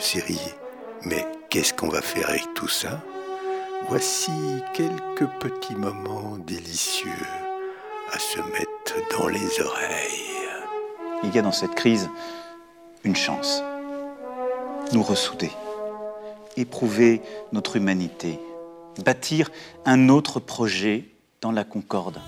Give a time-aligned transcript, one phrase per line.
[0.00, 0.54] série.
[1.04, 3.00] Mais qu'est-ce qu'on va faire avec tout ça?
[3.88, 4.32] Voici
[4.74, 7.10] quelques petits moments délicieux
[8.12, 10.48] à se mettre dans les oreilles.
[11.22, 12.08] Il y a dans cette crise
[13.04, 13.62] une chance.
[14.92, 15.50] Nous ressouder,
[16.56, 17.22] éprouver
[17.52, 18.38] notre humanité,
[19.04, 19.50] bâtir
[19.84, 21.04] un autre projet
[21.40, 22.20] dans la concorde.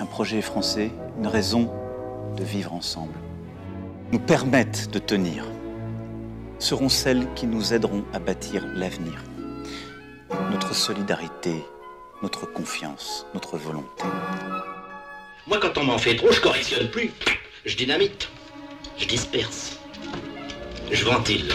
[0.00, 1.72] Un projet français, une raison
[2.36, 3.14] de vivre ensemble.
[4.12, 5.44] Nous permettent de tenir.
[6.58, 9.22] Seront celles qui nous aideront à bâtir l'avenir.
[10.50, 11.64] Notre solidarité,
[12.22, 14.04] notre confiance, notre volonté.
[15.46, 17.12] Moi, quand on m'en fait trop, je correctionne plus.
[17.64, 18.28] Je dynamite.
[18.96, 19.78] Je disperse.
[20.90, 21.52] Je ventile.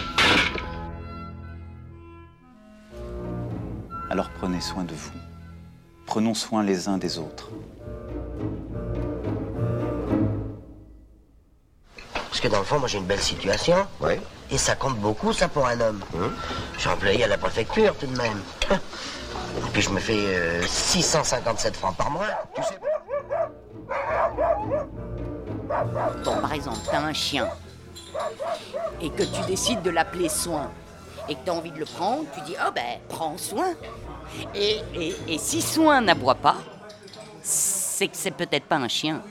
[4.10, 5.12] Alors prenez soin de vous.
[6.06, 7.50] Prenons soin les uns des autres.
[12.14, 13.86] Parce que dans le fond, moi j'ai une belle situation.
[14.02, 14.14] Oui.
[14.52, 16.02] Et ça compte beaucoup, ça, pour un homme.
[16.16, 16.34] Hum.
[16.76, 18.42] Je suis employé à la préfecture, tout de même.
[18.72, 22.26] Et puis je me fais euh, 657 francs par mois.
[22.56, 22.80] Tu sais.
[26.26, 27.48] Bon, par exemple, t'as un chien
[29.02, 30.72] et que tu décides de l'appeler Soin
[31.28, 33.74] et que t'as envie de le prendre, tu dis oh ben prends soin.
[34.56, 36.58] Et, et, et si Soin n'aboie pas,
[37.42, 39.22] c'est que c'est peut-être pas un chien.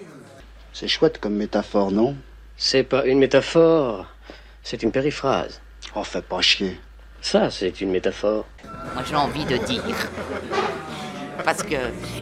[0.72, 2.16] C'est chouette comme métaphore, non?
[2.56, 4.06] C'est pas une métaphore,
[4.62, 5.60] c'est une périphrase.
[5.94, 6.80] Oh, fais pas chier.
[7.20, 8.46] Ça, c'est une métaphore.
[8.94, 9.82] Moi j'ai envie de dire.
[11.44, 11.74] Parce que.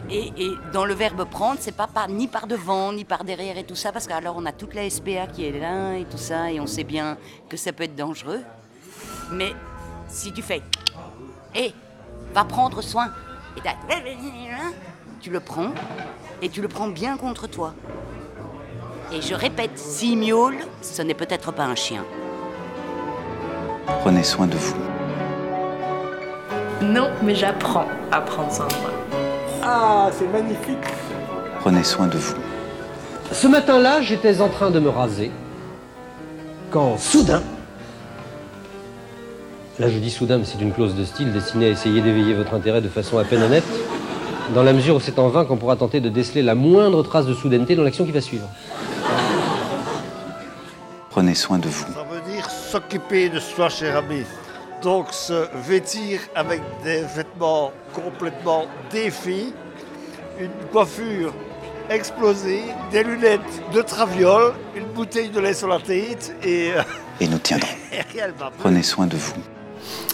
[0.09, 3.57] Et, et dans le verbe prendre, c'est pas par, ni par devant, ni par derrière
[3.57, 6.17] et tout ça, parce qu'alors on a toute la SPA qui est là et tout
[6.17, 7.17] ça, et on sait bien
[7.49, 8.41] que ça peut être dangereux.
[9.31, 9.53] Mais
[10.07, 10.61] si tu fais.
[11.55, 11.73] Hé,
[12.33, 13.09] va prendre soin.
[13.57, 13.75] Et t'as-
[15.19, 15.71] tu le prends,
[16.41, 17.73] et tu le prends bien contre toi.
[19.11, 22.03] Et je répète, s'il miaule, ce n'est peut-être pas un chien.
[24.01, 24.75] Prenez soin de vous.
[26.81, 28.91] Non, mais j'apprends à prendre soin de moi.
[29.69, 30.77] Ah, c'est magnifique.
[31.59, 32.35] Prenez soin de vous.
[33.33, 35.29] Ce matin-là, j'étais en train de me raser
[36.71, 37.43] quand soudain,
[39.77, 42.53] là je dis soudain, mais c'est une clause de style destinée à essayer d'éveiller votre
[42.53, 43.65] intérêt de façon à peine honnête,
[44.55, 47.25] dans la mesure où c'est en vain qu'on pourra tenter de déceler la moindre trace
[47.25, 48.47] de soudaineté dans l'action qui va suivre.
[51.09, 51.85] Prenez soin de vous.
[51.93, 54.23] Ça veut dire s'occuper de soi, cher ami.
[54.81, 59.53] Donc se vêtir avec des vêtements complètement défaits,
[60.39, 61.33] une coiffure
[61.89, 62.61] explosée,
[62.91, 63.41] des lunettes
[63.73, 66.81] de traviole, une bouteille de lait sur la tête et, euh,
[67.19, 67.67] Et nous tiendrons.
[68.59, 69.33] Prenez soin de vous.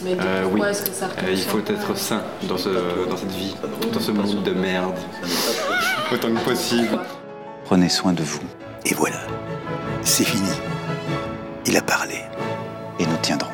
[0.03, 0.71] Mais Euh, pourquoi oui.
[0.71, 2.69] est-ce que ça Euh, il faut être sain dans, ce,
[3.09, 3.55] dans cette vie,
[3.91, 4.95] dans ce monde de merde.
[6.11, 6.99] Autant que possible.
[7.65, 8.39] Prenez soin de vous.
[8.85, 9.19] Et voilà,
[10.03, 10.49] c'est fini.
[11.65, 12.19] Il a parlé.
[12.99, 13.49] Et nous tiendrons.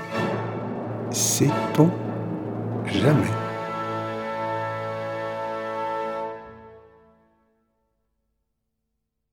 [1.12, 1.90] Sait-on
[2.86, 3.49] jamais